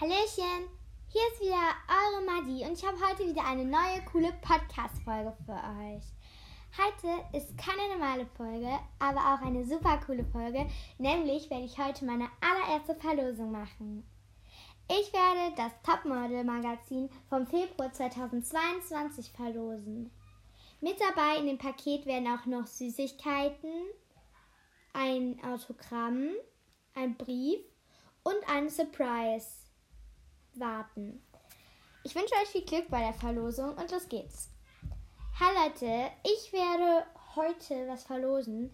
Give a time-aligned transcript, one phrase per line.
[0.00, 0.68] Hallöchen,
[1.08, 5.54] hier ist wieder eure Madi und ich habe heute wieder eine neue coole Podcast-Folge für
[5.54, 6.04] euch.
[6.78, 12.04] Heute ist keine normale Folge, aber auch eine super coole Folge, nämlich werde ich heute
[12.04, 14.04] meine allererste Verlosung machen.
[14.88, 20.12] Ich werde das Topmodel-Magazin vom Februar 2022 verlosen.
[20.80, 23.72] Mit dabei in dem Paket werden auch noch Süßigkeiten,
[24.92, 26.28] ein Autogramm,
[26.94, 27.64] ein Brief
[28.22, 29.67] und ein Surprise
[30.60, 31.22] warten.
[32.04, 34.50] Ich wünsche euch viel Glück bei der Verlosung und los geht's.
[35.40, 38.72] Hi Leute, ich werde heute was verlosen.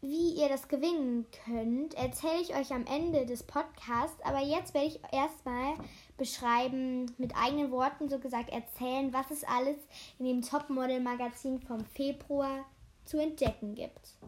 [0.00, 4.20] Wie ihr das gewinnen könnt, erzähle ich euch am Ende des Podcasts.
[4.22, 5.76] Aber jetzt werde ich erstmal
[6.18, 9.78] beschreiben, mit eigenen Worten so gesagt erzählen, was es alles
[10.18, 12.66] in dem Topmodel-Magazin vom Februar
[13.06, 14.18] zu entdecken gibt.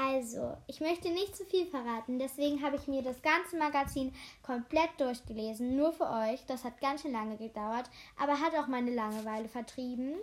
[0.00, 4.90] Also, ich möchte nicht zu viel verraten, deswegen habe ich mir das ganze Magazin komplett
[4.96, 6.46] durchgelesen, nur für euch.
[6.46, 10.14] Das hat ganz schön lange gedauert, aber hat auch meine Langeweile vertrieben.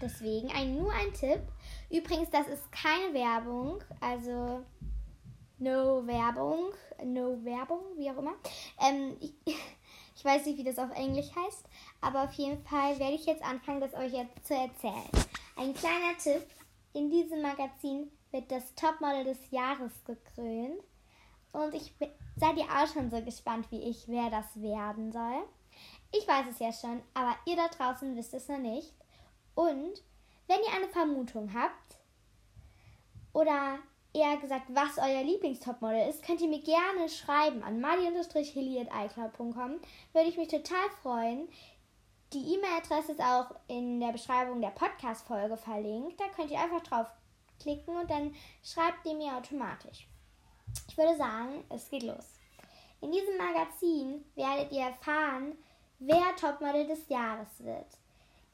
[0.00, 1.42] Deswegen ein, nur ein Tipp.
[1.90, 4.64] Übrigens, das ist keine Werbung, also
[5.58, 6.72] no Werbung,
[7.04, 8.36] no Werbung, wie auch immer.
[8.80, 9.34] Ähm, ich,
[10.16, 11.66] ich weiß nicht, wie das auf Englisch heißt,
[12.00, 15.10] aber auf jeden Fall werde ich jetzt anfangen, das euch jetzt zu erzählen.
[15.56, 16.46] Ein kleiner Tipp:
[16.94, 20.82] In diesem Magazin wird das Topmodel des Jahres gekrönt.
[21.52, 21.94] Und ich
[22.36, 25.44] seid ihr auch schon so gespannt wie ich, wer das werden soll?
[26.12, 28.92] Ich weiß es ja schon, aber ihr da draußen wisst es noch nicht.
[29.54, 30.02] Und
[30.46, 31.98] wenn ihr eine Vermutung habt
[33.32, 33.78] oder
[34.14, 39.80] eher gesagt, was euer Lieblingstopmodel ist, könnt ihr mir gerne schreiben an mali-hilly.icloud.com.
[40.12, 41.48] Würde ich mich total freuen.
[42.32, 46.20] Die E-Mail-Adresse ist auch in der Beschreibung der Podcast-Folge verlinkt.
[46.20, 47.06] Da könnt ihr einfach drauf
[47.58, 50.06] klicken und dann schreibt ihr mir automatisch.
[50.88, 52.34] Ich würde sagen, es geht los.
[53.00, 55.56] In diesem Magazin werdet ihr erfahren,
[55.98, 57.86] wer Topmodel des Jahres wird.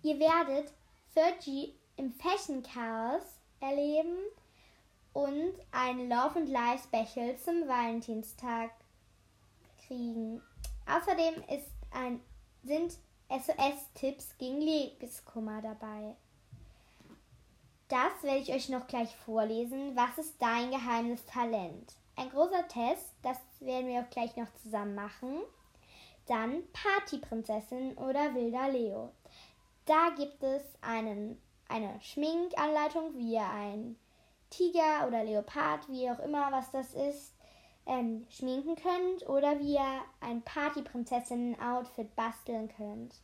[0.02, 0.72] Ihr werdet
[1.14, 3.22] Sergi im Fashion Chaos
[3.60, 4.19] erleben
[5.12, 8.70] und ein Love and Life Special zum Valentinstag
[9.87, 10.43] kriegen.
[10.87, 11.43] Außerdem
[11.93, 12.20] ein,
[12.62, 12.98] sind
[13.31, 16.16] SOS-Tipps gegen Liebeskummer dabei.
[17.89, 19.95] Das werde ich euch noch gleich vorlesen.
[19.95, 21.95] Was ist dein geheimes Talent?
[22.17, 25.43] Ein großer Test, das werden wir auch gleich noch zusammen machen.
[26.27, 29.12] Dann Partyprinzessin oder wilder Leo.
[29.84, 33.97] Da gibt es einen, eine Schminkanleitung, wie ihr ein
[34.49, 37.34] Tiger oder Leopard, wie auch immer was das ist,
[37.87, 43.17] ähm, schminken könnt oder wie ihr ein Partyprinzessinnen-Outfit basteln könnt.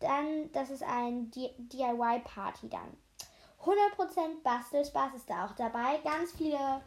[0.00, 2.96] Dann, das ist ein DIY-Party dann.
[3.64, 5.98] 100% Bastelspaß ist da auch dabei.
[6.04, 6.80] Ganz viele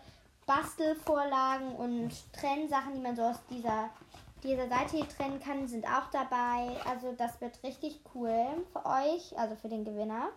[0.45, 3.89] Bastelvorlagen und Trennsachen, die man so aus dieser,
[4.43, 6.75] dieser Seite hier trennen kann, sind auch dabei.
[6.89, 10.29] Also das wird richtig cool für euch, also für den Gewinner.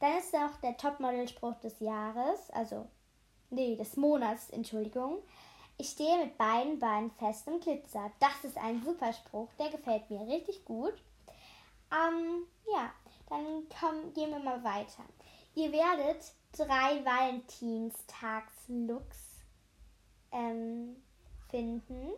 [0.00, 2.86] Dann ist auch der Topmodel-Spruch des Jahres, also
[3.50, 5.22] nee, des Monats, Entschuldigung.
[5.78, 8.10] Ich stehe mit beiden Beinen fest im Glitzer.
[8.18, 10.94] Das ist ein super Spruch, der gefällt mir richtig gut.
[11.92, 12.90] Ähm, ja,
[13.28, 15.04] dann komm, gehen wir mal weiter.
[15.54, 19.40] Ihr werdet drei Valentinstagslooks
[20.32, 20.96] ähm,
[21.50, 22.12] finden.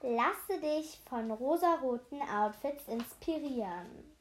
[0.00, 4.14] Lasse dich von rosaroten Outfits inspirieren.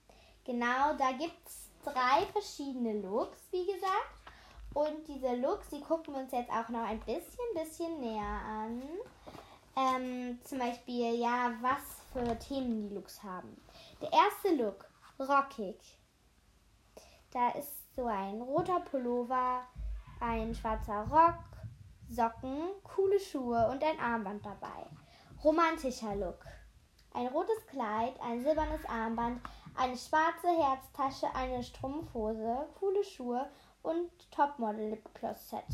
[0.44, 4.14] Genau, da gibt es drei verschiedene Looks, wie gesagt.
[4.74, 8.82] Und diese Looks, die gucken wir uns jetzt auch noch ein bisschen, bisschen näher an.
[9.76, 11.82] Ähm, zum Beispiel, ja, was
[12.12, 13.62] für Themen die Looks haben.
[14.00, 14.86] Der erste Look,
[15.20, 15.80] rockig.
[17.32, 19.64] Da ist so ein roter Pullover,
[20.20, 21.40] ein schwarzer Rock,
[22.08, 24.86] Socken, coole Schuhe und ein Armband dabei.
[25.44, 26.46] Romantischer Look.
[27.14, 29.42] Ein rotes Kleid, ein silbernes Armband,
[29.76, 33.50] eine schwarze Herztasche, eine Strumpfhose, coole Schuhe
[33.82, 35.66] und Topmodel Lipgloss Set.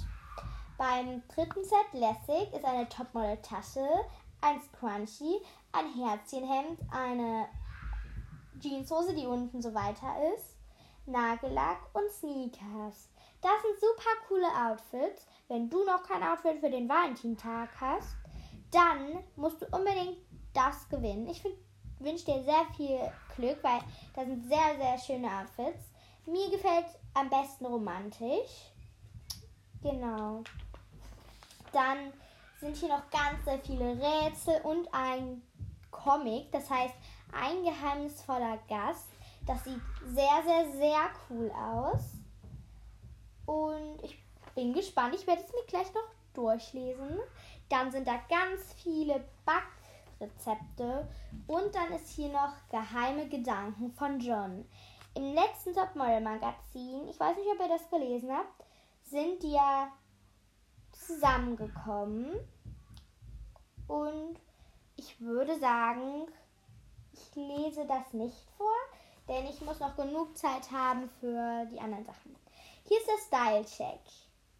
[0.78, 3.86] Beim dritten Set Lässig ist eine Topmodel Tasche,
[4.40, 5.42] ein Scrunchie,
[5.74, 7.50] ein Herzchenhemd, eine
[8.64, 10.58] Jeanshose, die unten so weiter ist,
[11.06, 13.10] Nagellack und Sneakers.
[13.42, 15.28] Das sind super coole Outfits.
[15.50, 18.16] Wenn du noch kein Outfit für den Valentintag hast,
[18.72, 20.18] dann musst du unbedingt
[20.54, 21.28] das gewinnen.
[21.28, 21.44] Ich
[22.00, 23.00] wünsche dir sehr viel
[23.36, 23.80] Glück, weil
[24.16, 25.84] das sind sehr, sehr schöne Outfits.
[26.26, 28.72] Mir gefällt am besten romantisch.
[29.82, 30.42] Genau.
[31.74, 32.14] Dann
[32.62, 35.42] sind hier noch ganz sehr viele Rätsel und ein
[35.92, 36.50] Comic.
[36.54, 36.96] Das heißt,
[37.34, 39.08] ein geheimnisvoller Gast.
[39.46, 41.00] Das sieht sehr, sehr, sehr
[41.30, 42.02] cool aus.
[43.46, 44.24] Und ich
[44.56, 45.16] bin gespannt.
[45.16, 47.20] Ich werde es mir gleich noch durchlesen.
[47.70, 51.08] Dann sind da ganz viele Backrezepte
[51.48, 54.66] und dann ist hier noch geheime Gedanken von John.
[55.16, 58.66] Im letzten Topmodel Magazin, ich weiß nicht, ob ihr das gelesen habt,
[59.04, 59.92] sind die ja
[60.92, 62.32] zusammengekommen
[63.88, 64.40] und
[64.96, 66.28] ich würde sagen,
[67.34, 68.68] ich lese das nicht vor,
[69.28, 72.36] denn ich muss noch genug Zeit haben für die anderen Sachen.
[72.86, 74.02] Hier ist der Style Check.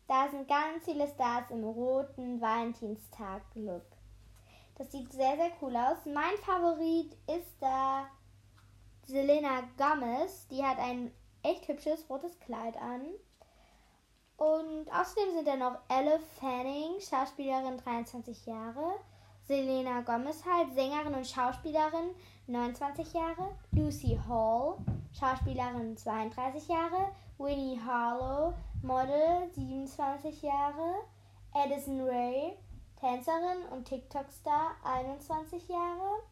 [0.08, 3.86] Da sind ganz viele Stars im roten Valentinstag-Look.
[4.76, 5.98] Das sieht sehr, sehr cool aus.
[6.06, 8.08] Mein Favorit ist da
[9.06, 10.48] Selena Gomez.
[10.48, 13.06] Die hat ein echt hübsches rotes Kleid an.
[14.38, 19.00] Und außerdem sind da noch Elle Fanning, Schauspielerin 23 Jahre.
[19.46, 22.16] Selena Gomez halt, Sängerin und Schauspielerin
[22.48, 23.50] 29 Jahre.
[23.72, 24.78] Lucy Hall,
[25.12, 27.12] Schauspielerin 32 Jahre.
[27.38, 31.04] Winnie Harlow, Model 27 Jahre.
[31.54, 32.58] Addison Ray,
[33.00, 36.24] Tänzerin und TikTok-Star 21 Jahre.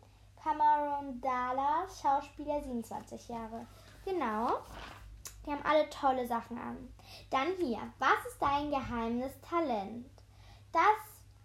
[0.41, 3.67] Cameron Dallas, Schauspieler 27 Jahre.
[4.05, 4.59] Genau.
[5.45, 6.93] Die haben alle tolle Sachen an.
[7.29, 7.79] Dann hier.
[7.99, 10.09] Was ist dein geheimes Talent?
[10.71, 10.81] Das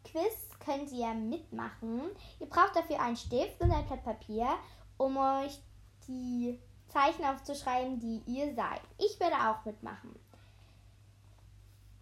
[0.04, 2.02] Quiz könnt ihr mitmachen.
[2.40, 4.48] Ihr braucht dafür einen Stift und ein Blatt Papier,
[4.96, 5.60] um euch
[6.08, 6.58] die
[6.88, 8.80] Zeichen aufzuschreiben, die ihr seid.
[8.98, 10.14] Ich werde auch mitmachen.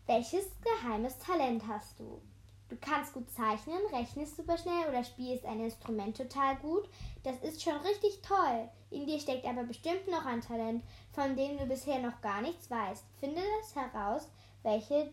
[0.06, 2.20] Welches geheimes Talent hast du?
[2.69, 6.88] Du kannst gut zeichnen, rechnest super schnell oder spielst ein Instrument total gut.
[7.22, 8.69] Das ist schon richtig toll.
[8.90, 10.82] In dir steckt aber bestimmt noch ein Talent,
[11.12, 13.05] von dem du bisher noch gar nichts weißt.
[13.20, 14.28] Finde das heraus,
[14.62, 15.08] welches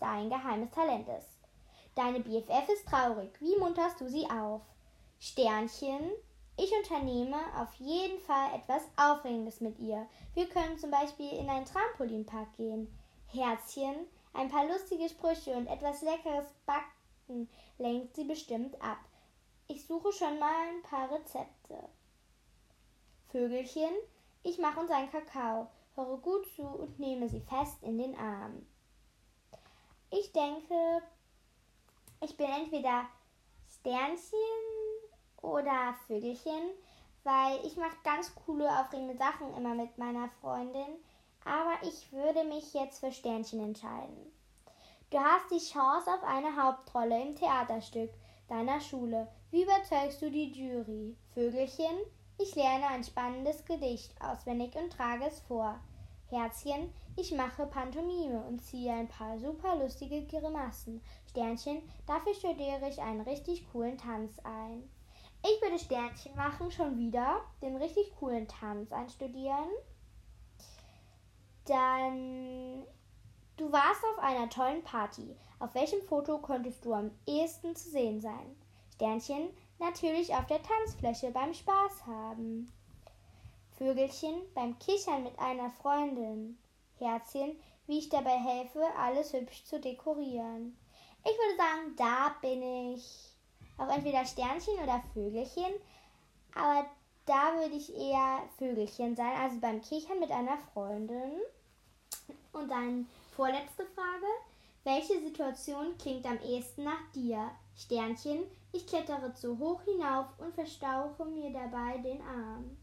[0.00, 1.35] dein geheimes Talent ist.
[1.96, 3.30] Deine BFF ist traurig.
[3.40, 4.60] Wie munterst du sie auf?
[5.18, 6.12] Sternchen.
[6.58, 10.06] Ich unternehme auf jeden Fall etwas Aufregendes mit ihr.
[10.34, 12.94] Wir können zum Beispiel in einen Trampolinpark gehen.
[13.28, 13.94] Herzchen.
[14.34, 17.48] Ein paar lustige Sprüche und etwas leckeres Backen
[17.78, 18.98] lenkt sie bestimmt ab.
[19.66, 21.88] Ich suche schon mal ein paar Rezepte.
[23.28, 23.94] Vögelchen.
[24.42, 25.68] Ich mache uns einen Kakao.
[25.94, 28.66] Höre gut zu und nehme sie fest in den Arm.
[30.10, 31.02] Ich denke,
[32.20, 33.06] ich bin entweder
[33.68, 34.38] Sternchen
[35.42, 36.70] oder Vögelchen,
[37.24, 40.96] weil ich mache ganz coole, aufregende Sachen immer mit meiner Freundin.
[41.44, 44.32] Aber ich würde mich jetzt für Sternchen entscheiden.
[45.10, 48.10] Du hast die Chance auf eine Hauptrolle im Theaterstück
[48.48, 49.28] deiner Schule.
[49.52, 51.16] Wie überzeugst du die Jury?
[51.34, 51.98] Vögelchen,
[52.38, 55.78] ich lerne ein spannendes Gedicht auswendig und trage es vor.
[56.28, 61.02] Herzchen, ich mache Pantomime und ziehe ein paar super lustige Grimassen.
[61.30, 64.88] Sternchen, dafür studiere ich einen richtig coolen Tanz ein.
[65.42, 69.70] Ich würde Sternchen machen, schon wieder den richtig coolen Tanz einstudieren.
[71.64, 72.84] Dann,
[73.56, 75.36] du warst auf einer tollen Party.
[75.58, 78.56] Auf welchem Foto konntest du am ehesten zu sehen sein?
[78.94, 79.48] Sternchen,
[79.78, 82.70] natürlich auf der Tanzfläche beim Spaß haben.
[83.78, 86.58] Vögelchen beim Kichern mit einer Freundin.
[86.98, 87.56] Herzchen,
[87.86, 90.76] wie ich dabei helfe, alles hübsch zu dekorieren.
[91.24, 92.62] Ich würde sagen, da bin
[92.94, 93.36] ich
[93.78, 95.74] auch entweder Sternchen oder Vögelchen.
[96.54, 96.86] Aber
[97.26, 101.32] da würde ich eher Vögelchen sein, also beim Kichern mit einer Freundin.
[102.52, 104.26] Und dann vorletzte Frage.
[104.84, 107.50] Welche Situation klingt am ehesten nach dir?
[107.76, 112.76] Sternchen, ich klettere zu hoch hinauf und verstauche mir dabei den Arm.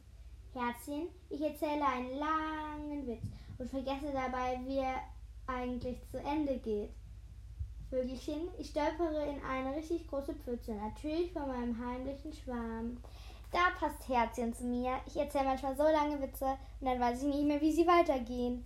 [0.53, 4.99] Herzchen, ich erzähle einen langen Witz und vergesse dabei, wie er
[5.47, 6.89] eigentlich zu Ende geht.
[7.89, 12.97] Vögelchen, ich stolpere in eine richtig große Pfütze, natürlich von meinem heimlichen Schwarm.
[13.51, 14.97] Da passt Herzchen zu mir.
[15.05, 18.65] Ich erzähle manchmal so lange Witze und dann weiß ich nicht mehr, wie sie weitergehen.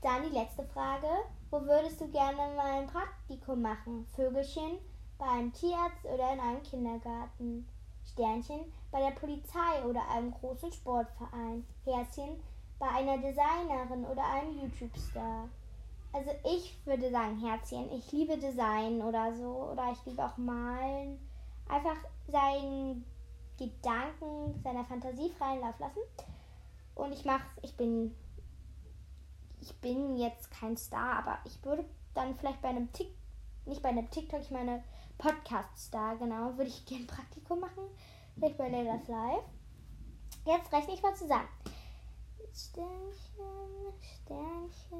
[0.00, 1.08] Dann die letzte Frage.
[1.50, 4.06] Wo würdest du gerne mal ein Praktikum machen?
[4.14, 4.78] Vögelchen,
[5.18, 7.68] bei einem Tierarzt oder in einem Kindergarten?
[8.04, 11.66] Sternchen, bei der Polizei oder einem großen Sportverein.
[11.84, 12.40] Herzchen,
[12.82, 15.48] bei einer Designerin oder einem YouTube-Star.
[16.12, 17.92] Also ich würde sagen Herzchen.
[17.92, 19.70] Ich liebe Design oder so.
[19.70, 21.16] Oder ich liebe auch Malen.
[21.68, 21.96] Einfach
[22.26, 23.04] seinen
[23.56, 26.00] Gedanken, seiner Fantasie freien Lauf lassen.
[26.96, 28.16] Und ich mache, ich bin,
[29.60, 31.84] ich bin jetzt kein Star, aber ich würde
[32.14, 33.14] dann vielleicht bei einem Tick,
[33.64, 34.82] nicht bei einem TikTok, ich meine
[35.18, 37.84] Podcast-Star, genau, würde ich gerne Praktikum machen.
[38.34, 39.44] Vielleicht bei Lelas Live.
[40.44, 41.48] Jetzt rechne ich mal zusammen.
[42.54, 44.98] Sternchen, Sternchen,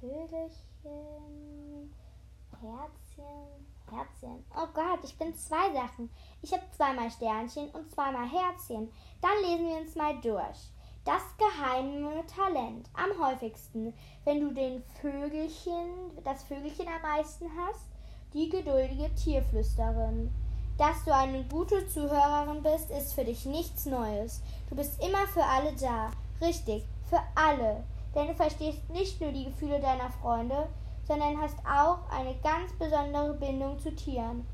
[0.00, 1.94] Vögelchen,
[2.60, 4.44] Herzchen, Herzchen.
[4.54, 6.10] Oh Gott, ich bin zwei Sachen.
[6.42, 8.90] Ich habe zweimal Sternchen und zweimal Herzchen.
[9.20, 10.70] Dann lesen wir uns mal durch.
[11.04, 12.90] Das geheime Talent.
[12.92, 17.86] Am häufigsten, wenn du den Vögelchen, das Vögelchen am meisten hast,
[18.34, 20.30] die geduldige Tierflüsterin.
[20.78, 24.40] Dass du eine gute Zuhörerin bist, ist für dich nichts Neues.
[24.70, 26.12] Du bist immer für alle da.
[26.40, 27.82] Richtig, für alle.
[28.14, 30.68] Denn du verstehst nicht nur die Gefühle deiner Freunde,
[31.02, 34.46] sondern hast auch eine ganz besondere Bindung zu Tieren.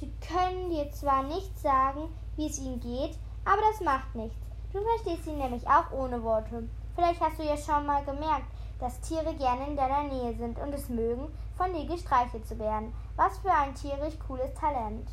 [0.00, 4.38] Sie können dir zwar nicht sagen, wie es ihnen geht, aber das macht nichts.
[4.72, 6.66] Du verstehst sie nämlich auch ohne Worte.
[6.94, 8.46] Vielleicht hast du ja schon mal gemerkt,
[8.80, 12.94] dass Tiere gerne in deiner Nähe sind und es mögen, von dir gestreichelt zu werden.
[13.16, 15.10] Was für ein tierisch cooles Talent.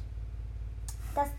[1.15, 1.29] Das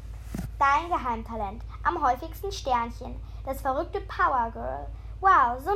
[0.59, 1.63] dein Geheimtalent.
[1.83, 3.21] Am häufigsten Sternchen.
[3.45, 4.87] Das verrückte Power Girl.
[5.21, 5.71] Wow, so,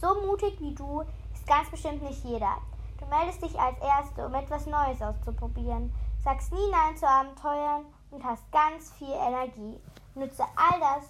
[0.00, 1.02] so mutig wie du
[1.32, 2.58] ist ganz bestimmt nicht jeder.
[2.98, 5.92] Du meldest dich als Erste, um etwas Neues auszuprobieren,
[6.24, 9.80] sagst nie Nein zu Abenteuern und hast ganz viel Energie.
[10.14, 11.08] Nutze all das,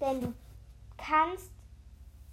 [0.00, 0.34] denn du
[0.96, 1.50] kannst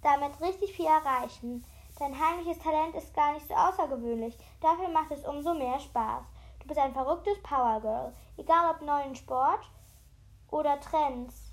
[0.02, 1.64] damit richtig viel erreichen.
[1.98, 4.36] Dein heimliches Talent ist gar nicht so außergewöhnlich.
[4.60, 6.22] Dafür macht es umso mehr Spaß.
[6.66, 8.12] Du bist ein verrücktes Power Girl.
[8.36, 9.70] Egal ob neuen Sport
[10.50, 11.52] oder Trends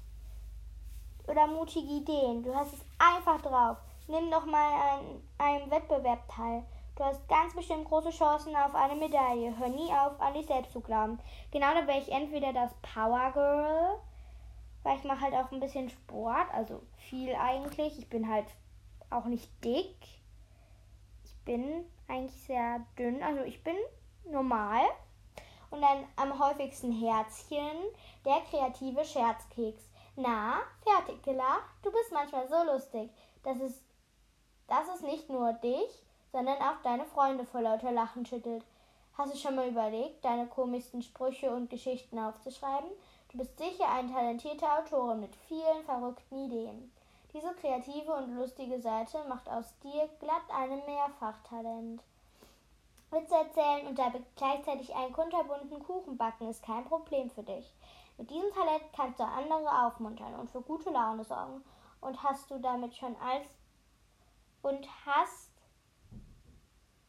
[1.28, 2.42] oder mutige Ideen.
[2.42, 3.78] Du hast es einfach drauf.
[4.08, 6.64] Nimm doch mal an einem Wettbewerb teil.
[6.96, 9.56] Du hast ganz bestimmt große Chancen auf eine Medaille.
[9.56, 11.20] Hör nie auf, an dich selbst zu glauben.
[11.52, 14.00] Genau da wäre ich entweder das Power Girl,
[14.82, 18.00] weil ich mache halt auch ein bisschen Sport, also viel eigentlich.
[18.00, 18.48] Ich bin halt
[19.12, 19.96] auch nicht dick
[21.46, 23.22] bin eigentlich sehr dünn.
[23.22, 23.76] Also ich bin
[24.30, 24.82] normal.
[25.74, 27.80] Und dann am häufigsten Herzchen,
[28.26, 29.84] der kreative Scherzkeks.
[30.16, 31.72] Na, fertig gelacht?
[31.82, 33.10] Du bist manchmal so lustig.
[33.42, 33.82] dass es,
[34.68, 38.64] dass es nicht nur dich, sondern auch deine Freunde vor lauter Lachen schüttelt.
[39.18, 42.92] Hast du schon mal überlegt, deine komischsten Sprüche und Geschichten aufzuschreiben?
[43.32, 46.92] Du bist sicher ein talentierter Autorin mit vielen verrückten Ideen.
[47.34, 52.04] Diese kreative und lustige Seite macht aus dir glatt ein Mehrfachtalent.
[53.14, 57.74] Witze erzählen und dabei gleichzeitig einen kunterbunten Kuchen backen ist kein Problem für dich.
[58.18, 61.64] Mit diesem Talent kannst du andere aufmuntern und für gute Laune sorgen.
[62.02, 63.48] Und hast du damit schon als
[64.62, 65.52] und hast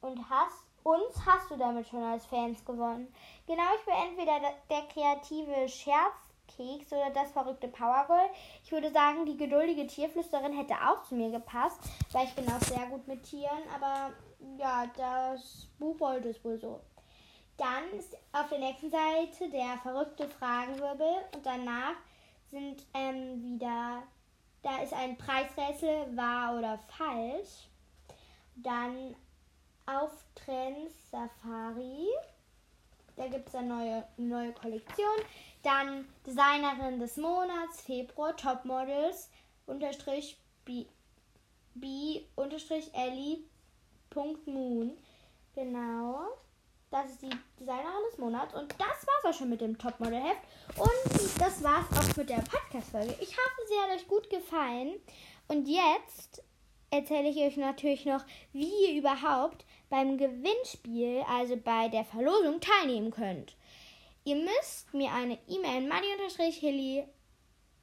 [0.00, 3.12] und hast uns hast du damit schon als Fans gewonnen.
[3.46, 8.28] Genau, ich bin entweder der kreative Scherz Keks oder das verrückte Powergirl.
[8.62, 11.80] Ich würde sagen, die geduldige Tierflüsterin hätte auch zu mir gepasst,
[12.12, 14.12] weil ich bin auch sehr gut mit Tieren, aber
[14.58, 16.80] ja, das Buch wollte es wohl so.
[17.56, 21.94] Dann ist auf der nächsten Seite der verrückte Fragenwirbel und danach
[22.50, 24.02] sind ähm, wieder,
[24.62, 27.68] da ist ein Preisrätsel, wahr oder falsch.
[28.56, 29.14] Dann
[29.86, 32.08] auf Trends Safari,
[33.16, 35.06] da gibt es eine neue, neue Kollektion.
[35.62, 39.30] Dann Designerin des Monats, Februar, Topmodels,
[39.66, 40.86] unterstrich B,
[41.74, 43.44] B unterstrich Ellie,
[44.14, 44.96] Punkt Moon.
[45.54, 46.20] Genau.
[46.90, 48.54] Das ist die Designerin des Monats.
[48.54, 50.40] Und das war's auch schon mit dem Topmodel-Heft.
[50.78, 53.16] Und das war's auch mit der Podcast-Folge.
[53.20, 55.00] Ich hoffe, sie hat euch gut gefallen.
[55.48, 56.44] Und jetzt
[56.90, 63.10] erzähle ich euch natürlich noch, wie ihr überhaupt beim Gewinnspiel, also bei der Verlosung, teilnehmen
[63.10, 63.56] könnt.
[64.24, 67.04] Ihr müsst mir eine E-Mail money-hilly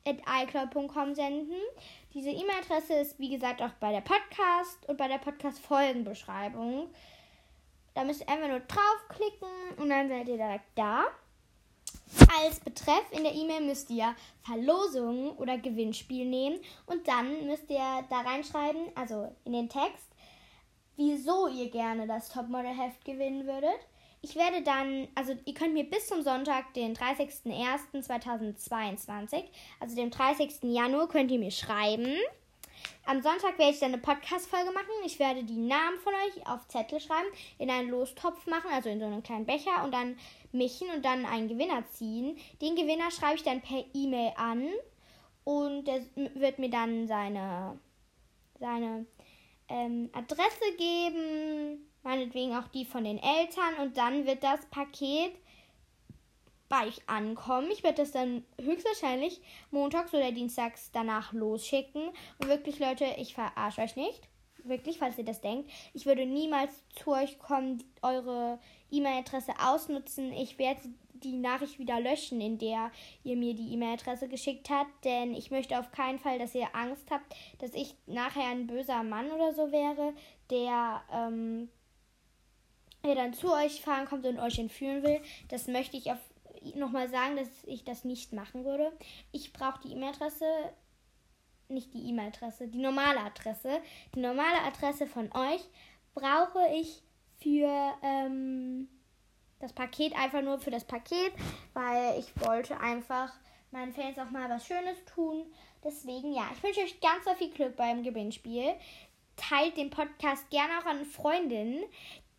[0.06, 1.62] at icloud.com senden.
[2.14, 6.90] Diese E-Mail-Adresse ist wie gesagt auch bei der Podcast und bei der Podcast-Folgenbeschreibung.
[7.94, 11.06] Da müsst ihr einfach nur draufklicken und dann seid ihr direkt da.
[12.42, 14.14] Als Betreff in der E-Mail müsst ihr
[14.44, 20.08] Verlosung oder Gewinnspiel nehmen und dann müsst ihr da reinschreiben, also in den Text,
[20.98, 23.80] wieso ihr gerne das Topmodel-Heft gewinnen würdet.
[24.24, 29.46] Ich werde dann, also ihr könnt mir bis zum Sonntag, den 30.01.2022,
[29.80, 30.62] also dem 30.
[30.62, 32.16] Januar, könnt ihr mir schreiben.
[33.06, 34.92] Am Sonntag werde ich dann eine Podcast-Folge machen.
[35.06, 39.00] Ich werde die Namen von euch auf Zettel schreiben, in einen Lostopf machen, also in
[39.00, 40.20] so einen kleinen Becher und dann
[40.52, 42.38] mischen und dann einen Gewinner ziehen.
[42.62, 44.68] Den Gewinner schreibe ich dann per E-Mail an
[45.46, 46.04] und der
[46.36, 47.80] wird mir dann seine,
[48.60, 49.08] seine
[49.68, 55.32] ähm, Adresse geben, meinetwegen auch die von den Eltern und dann wird das Paket
[56.72, 57.70] bei euch ankommen.
[57.70, 59.42] Ich werde das dann höchstwahrscheinlich
[59.72, 62.10] montags oder dienstags danach losschicken.
[62.40, 64.22] Und wirklich, Leute, ich verarsche euch nicht.
[64.64, 65.70] Wirklich, falls ihr das denkt.
[65.94, 70.32] Ich würde niemals zu euch kommen, eure E-Mail-Adresse ausnutzen.
[70.32, 70.82] Ich werde
[71.14, 72.92] die Nachricht wieder löschen, in der
[73.24, 75.04] ihr mir die E-Mail-Adresse geschickt habt.
[75.04, 79.04] Denn ich möchte auf keinen Fall, dass ihr Angst habt, dass ich nachher ein böser
[79.04, 80.14] Mann oder so wäre,
[80.50, 81.70] der ähm,
[83.04, 85.22] der dann zu euch fahren kommt und euch entführen will.
[85.50, 86.20] Das möchte ich auf
[86.76, 88.92] nochmal sagen, dass ich das nicht machen würde.
[89.32, 90.46] Ich brauche die E-Mail-Adresse
[91.72, 93.82] nicht die E-Mail-Adresse, die normale Adresse.
[94.14, 95.62] Die normale Adresse von euch
[96.14, 97.02] brauche ich
[97.40, 98.88] für ähm,
[99.60, 101.34] das Paket, einfach nur für das Paket,
[101.74, 103.34] weil ich wollte einfach
[103.72, 105.46] meinen Fans auch mal was Schönes tun.
[105.84, 108.74] Deswegen, ja, ich wünsche euch ganz viel Glück beim Gewinnspiel.
[109.38, 111.84] Teilt den Podcast gerne auch an Freundinnen,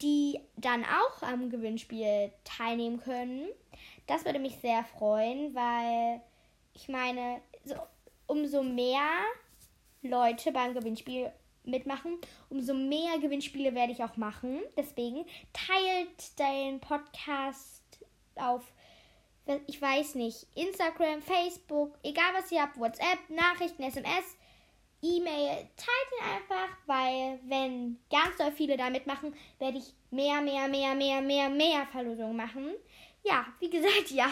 [0.03, 3.47] die dann auch am Gewinnspiel teilnehmen können.
[4.07, 6.21] Das würde mich sehr freuen, weil
[6.75, 7.75] ich meine, so,
[8.27, 9.09] umso mehr
[10.03, 11.31] Leute beim Gewinnspiel
[11.65, 12.19] mitmachen,
[12.51, 14.61] umso mehr Gewinnspiele werde ich auch machen.
[14.77, 17.83] Deswegen teilt den Podcast
[18.35, 18.65] auf,
[19.67, 24.37] ich weiß nicht, Instagram, Facebook, egal was ihr habt, WhatsApp, Nachrichten, SMS,
[25.03, 30.69] E-Mail, teilt ihn einfach, weil wenn ganz so viele da mitmachen, werde ich mehr, mehr,
[30.69, 32.71] mehr, mehr, mehr, mehr Verlosungen machen.
[33.25, 34.31] Ja, wie gesagt, ja.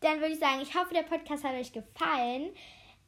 [0.00, 2.54] Dann würde ich sagen, ich hoffe, der Podcast hat euch gefallen.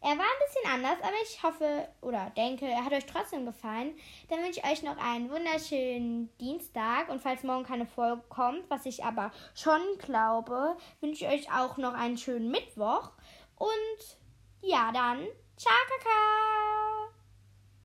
[0.01, 3.97] Er war ein bisschen anders, aber ich hoffe oder denke, er hat euch trotzdem gefallen.
[4.29, 7.09] Dann wünsche ich euch noch einen wunderschönen Dienstag.
[7.09, 11.77] Und falls morgen keine Folge kommt, was ich aber schon glaube, wünsche ich euch auch
[11.79, 13.11] noch einen schönen Mittwoch.
[13.57, 14.19] Und
[14.63, 15.27] ja, dann,
[15.59, 16.88] Ciao, Kakao!